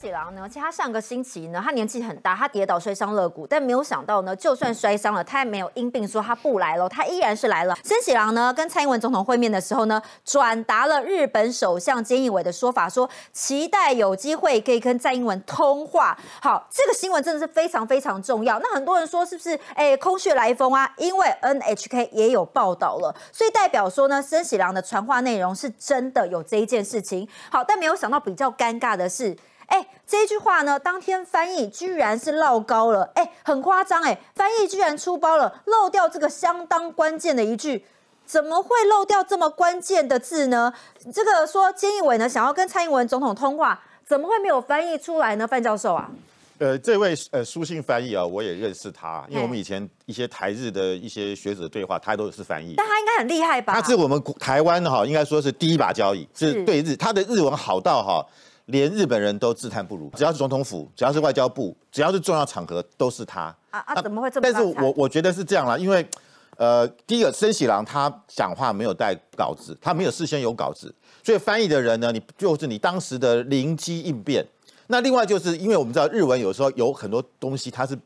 [0.00, 7.76] 喜郎呢，其实他上个星期呢，他年纪很大，他跌倒摔伤肋骨，但没有想到呢，就算摔伤了，他也没有因病说他不来了，他依然是来了。
[7.82, 16.16] 森喜郎呢，跟蔡英文总统会面的时候呢，转达了日本首相菅义伟的说法，说期待有机会可以跟蔡英文通话。
[16.40, 18.58] 好，这个新闻真的是非常非常重要。
[18.60, 20.88] 那很多人说是不是哎空穴来风啊？
[20.96, 27.28] 因为 NHK 也有报道了，所以代表说呢，森喜郎的传话内容是真的有这一件事情。
[27.50, 29.36] 好，但没有想到比较尴尬的是。
[29.68, 37.84] 哎，这一句话呢，当天翻译居然是漏高了，哎，很夸张哎，翻译居然出包了，漏掉这个相当关键的一句，
[38.24, 40.72] 怎么会漏掉这么关键的字呢？
[41.12, 45.46] 这个说菅义伟呢想要跟蔡英文总统通话，怎么会没有翻译出来呢？
[45.46, 46.10] 范教授啊，
[46.56, 53.74] 呃，这位呃书信翻译啊，我也认识他，因为我们以前一些台日的一些学者对话，他都是翻译，但他应该很厉害吧？
[53.74, 58.24] 他是我们台湾哈，应该说是第一把交椅，是对日，他的日文好到哈。
[58.68, 64.02] 连日本人都自叹不如，只要是总统府，只要是外交部，只要是重要场合，都是他啊啊！
[64.02, 64.42] 怎么会这么？
[64.42, 66.06] 但是我我觉得是这样啦，因为，
[66.58, 74.44] 呃，第一个森喜郎他讲话没有带稿子，他没有事先有稿子，所以翻译的人呢，你就是你当时的灵机应变。
[74.88, 77.98] 那另外就是因为我们知道日文有时候有很多东西，它是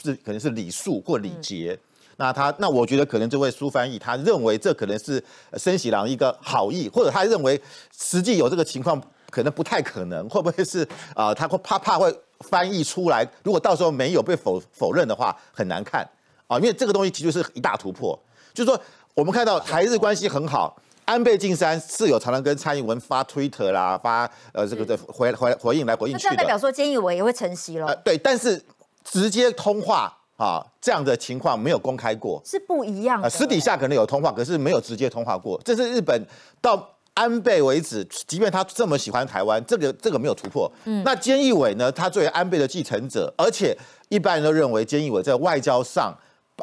[0.00, 1.76] 是可能是礼数或礼节，
[2.18, 5.20] 那他那我觉得可能这位书翻译他认为这可能是
[5.54, 7.60] 森喜郎一个好意，或者他认为
[7.98, 9.02] 实际有这个情况。
[9.34, 11.34] 可能不太可能，会不会是 啊？
[11.34, 16.08] 他会怕怕会翻译出来，如果到时候没有被否否认的话，很难看
[16.46, 16.56] 啊！
[16.58, 18.16] 因为这个东西其实是一大突破。
[18.52, 18.80] 就是说，
[19.12, 26.36] 我们看到台日关系很好，安倍晋三是有常常跟蔡英文发推特啦，发呃这个的回回回应来回应去的。
[26.36, 27.92] 代表说菅义伟也会承袭了。
[28.04, 28.62] 对，但是
[29.02, 33.28] 直接通话啊这样的情况没有公开过，是不一样。
[33.28, 35.60] 私底下可能有通话，可是没有直接通话过。
[35.64, 36.24] 这是日本
[36.60, 36.90] 到。
[37.14, 40.70] 安倍为止，即便他这么喜欢台湾，这个这个没有突破。
[40.84, 41.90] 嗯，那菅义伟呢？
[41.92, 43.76] 他作为安倍的继承者，而且
[44.08, 46.12] 一般人都认为菅义伟在外交上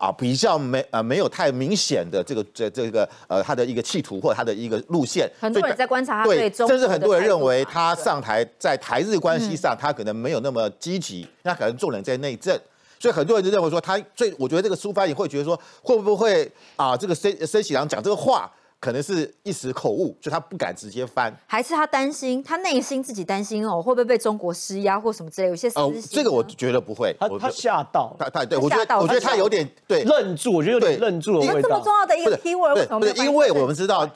[0.00, 5.30] 啊比较没呃没有太明显的这个这这个呃他的一个企图或他的一个路线。
[5.38, 12.58] 很多人在观察他对，甚至很多人认为他上台在台日关系上他可能没有那么积极，那可能重点在内政。
[12.98, 18.50] 所以很多人就认为说他最，我觉得这个苏发也会觉得说会不会啊这个森森喜良讲这个话。
[18.80, 25.48] 可能是一时口误，就他不敢直接翻，还是他担心，他内心自己担心哦，会不会被中国施压或什么之类？
[25.48, 26.02] 有些私心。
[26.10, 31.44] 这个我觉得不会，他他吓到，他他对我觉得我觉得他有点对愣住，我觉得有点愣住了。
[31.44, 33.06] 因为这么重要的一个 keyword，为什么？
[33.22, 34.08] 因为我们知道，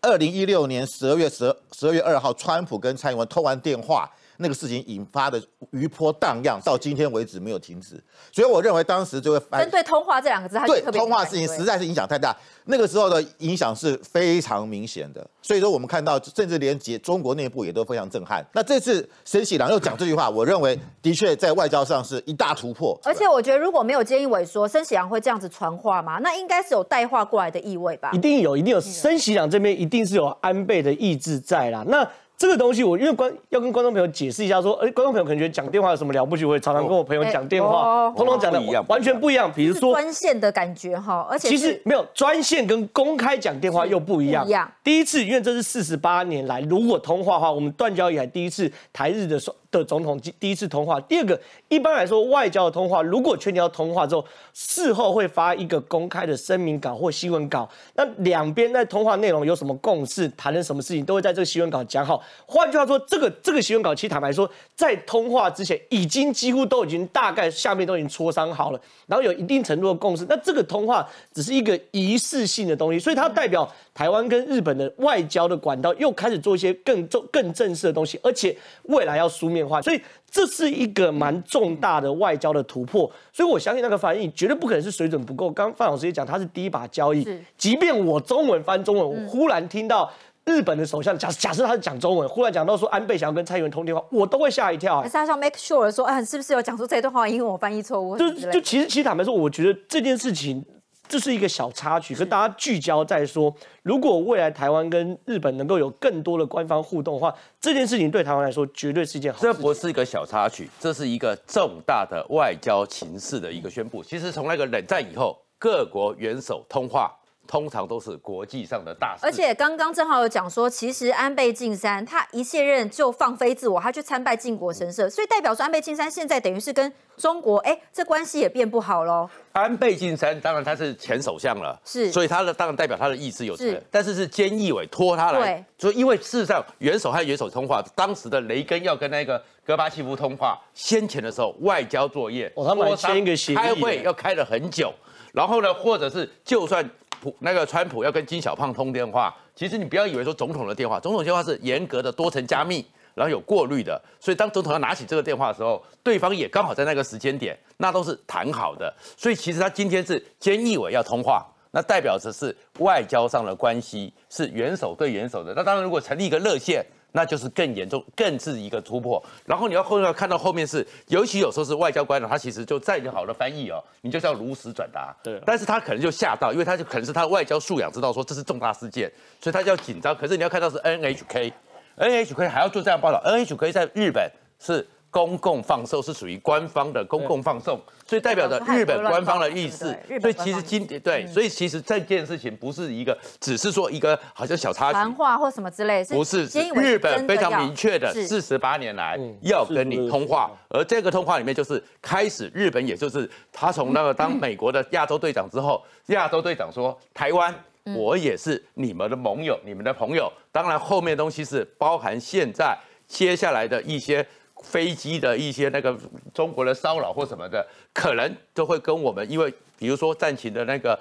[0.00, 4.10] 二零一六年十二月十十二月二号，川普跟蔡英文通完电话。
[4.42, 12.36] 那个事情引发的余波荡漾，到今天为止没有停止，所以我认为当时就会针对通话这两个字，对通话事情实在是影响太大，
[12.66, 15.26] 那个时候的影响是非常明显的。
[15.40, 18.44] 所以说我们看到，甚至连结中国内部也都非常震撼。
[18.52, 22.98] 那这次沈喜良又讲这句话，我认为的确在外交上是一大突破。
[23.04, 28.10] 而且我觉得，如果没有菅义伟说申喜良会这样子传话嘛，那应该是有带话过来的意味吧？
[28.12, 28.80] 一定有，一定有。
[28.80, 31.84] 申喜良这边一定是有安倍的意志在啦。
[31.88, 32.08] 那
[32.42, 36.44] 这个东西我因为观要跟观众朋友解释一下，说，哎，观众朋友可能觉得讲电话有什么了不起？
[36.44, 39.48] 我也常常跟我朋友讲电话，通通讲的完全不一样。
[39.54, 44.44] 比如说专线的感觉哈，而且其实没有专线跟公开讲电话又不一样。
[44.44, 49.54] 一样第一次，因为这是四十八年来，如果通话的话，我们断交以来第一次台日的说。
[49.72, 62.22] 的总统第一次通话，第二个一般来说外交的通话，如果确定要通话之后，事后会发一个公开的声明稿或新闻稿，那两边在通话内容有什么共识，谈了什么事情，都会在这个新闻稿讲好。
[62.46, 70.26] 换句话说，这个这个新闻稿其实坦白说，在通话之前已经几乎都已经大概下面都已经磋商好了，然后有一定程度的共识。
[70.28, 79.61] 那这个通话只是一个仪式性的东西，所以它代表台湾跟日本的外交的管道又开始做一些更重更正式的东西，而且未来要书面。
[79.82, 80.00] 所以
[80.30, 85.50] 这是一个蛮重大的外交的突破，所以我相信那个翻译绝对不可能是水准不够。
[85.50, 90.10] 刚范老师也讲，他是第一把交易，即便我中文翻中文，我忽然听到
[90.44, 95.00] 日本的首相假假设他是讲中文，忽然讲到说安倍想要跟蔡英文通电话，我都会吓一跳。
[95.00, 98.16] 还是他想 make sure 说，哎，是不是有讲出这段话，因为我翻译错误？
[98.16, 100.64] 就就其实其实坦白说，我觉得这件事情。
[101.08, 109.44] 这是一个小插曲，跟大家聚焦在说，如果未来台湾跟日本能够有更多的官方互动的话，这件事情对台湾来说绝对是一件好事。
[109.44, 114.02] 这不是一个小插曲，这是一个重大的外交情势的一个宣布。
[114.02, 117.14] 其实从那个冷战以后，各国元首通话。
[117.52, 119.26] 通常都是国际上的大事。
[119.26, 129.28] 而且刚刚正好有讲说，其实安倍晋三他一卸任就放飞自我，他去参拜靖国神社，所以代表说安倍晋三现在等于是跟中国，哎，这关系也变不好喽。
[129.52, 144.90] 安倍晋三当然他是前首相了，是，所以他的当然代表他的意志有成，但是是菅义伟拖他来，所以因为事实上元首和元首通话，当时的雷根要跟那个戈巴契夫通话，先前的时候外交作业，哦，他们签一个协议，开会要开了很久，
[145.34, 146.88] 然后呢，或者是就算
[147.22, 152.84] 普那个川普要跟金小胖通电话，其实你不要以为说总统的电话，总统电话是严格的多层加密。
[153.14, 158.90] 然后有过滤的，所以当总统要拿起这个电话的时候，对方也刚好在那个时间点，那都是谈好的。
[159.18, 165.52] 所以其实他今天是菅义伟要通话，那代表着是外交上的关系，是元首对元首的。
[165.54, 169.22] 那当然，如果成立一个热线，那就是更严重，更是一个突破。
[169.44, 175.14] 然后你要后面要看到后面是，尤其有时候是外交官呢，他其实就再好的翻译哦，你就是要如实转达。
[175.22, 175.40] 对。
[175.46, 179.10] 但是他可能就吓到，因为他就可能是他外交素养知道说这是重大事件，
[179.40, 180.16] 所以他就要紧张。
[180.16, 181.52] 可是你要看到是 NHK。
[181.98, 189.94] NHK 还要做这样报道，NHK 在日本是公共放送，是属于官方的公共放送，所以代表着日本官方的意思。
[190.18, 207.54] 所以其实今对，所以其实这件事情不是一个，只是说一个好像小插曲，谈话或什么之类，不是日本非常明确的，四十八年来要跟你通话，而这个通话里面就是开始，日本也就是他从那个当美国的亚洲队长之后，亚洲队长说台湾。
[207.96, 210.32] 我也是你们的盟友，你们的朋友。
[210.52, 212.78] 当然，后面东西是包含现在
[213.08, 214.24] 接下来的一些
[214.62, 215.94] 飞机的一些那个
[216.32, 220.98] 中国的骚扰或什么的，可能都会跟我们，因为比如说战情的那个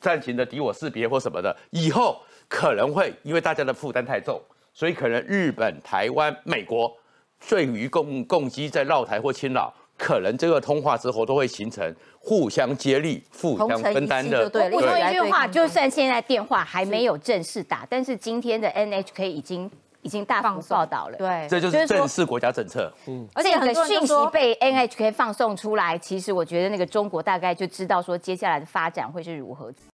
[0.00, 4.40] 战情的敌我识别或什么的，以后可能会因为大家的负担太重，
[4.74, 6.92] 所以可能日本、台湾、美国
[7.48, 9.72] 对于共共机在绕台或侵扰。
[9.98, 14.50] 可能这个通话之后都会形成互相接力、互相分担的。
[14.72, 19.70] 我说一句话，就算现在电话还没有正式打，但是今天的 NHK 已经
[20.02, 21.16] 已经大幅报道了。
[21.16, 22.92] 对，这就是正式国家政策。
[23.06, 29.72] 嗯，而且很多讯息被 NHK 放送出来，其实我觉得那个中国大概就知道说接下来的发展会是如何。